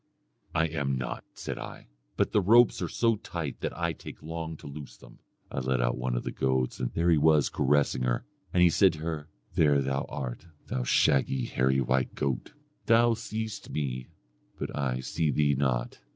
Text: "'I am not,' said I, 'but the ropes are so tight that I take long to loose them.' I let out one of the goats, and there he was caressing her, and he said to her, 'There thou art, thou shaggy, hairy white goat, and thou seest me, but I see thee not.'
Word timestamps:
"'I 0.55 0.65
am 0.69 0.97
not,' 0.97 1.25
said 1.35 1.59
I, 1.59 1.85
'but 2.17 2.31
the 2.31 2.41
ropes 2.41 2.81
are 2.81 2.87
so 2.89 3.17
tight 3.17 3.59
that 3.61 3.77
I 3.77 3.93
take 3.93 4.23
long 4.23 4.57
to 4.57 4.65
loose 4.65 4.97
them.' 4.97 5.19
I 5.51 5.59
let 5.59 5.79
out 5.79 5.95
one 5.95 6.15
of 6.15 6.23
the 6.23 6.31
goats, 6.31 6.79
and 6.79 6.91
there 6.93 7.11
he 7.11 7.19
was 7.19 7.49
caressing 7.49 8.01
her, 8.01 8.25
and 8.51 8.63
he 8.63 8.69
said 8.71 8.93
to 8.93 8.99
her, 9.01 9.27
'There 9.53 9.79
thou 9.83 10.07
art, 10.09 10.47
thou 10.65 10.81
shaggy, 10.81 11.45
hairy 11.45 11.81
white 11.81 12.15
goat, 12.15 12.49
and 12.55 12.61
thou 12.87 13.13
seest 13.13 13.69
me, 13.69 14.07
but 14.57 14.75
I 14.75 15.01
see 15.01 15.29
thee 15.29 15.53
not.' 15.53 15.99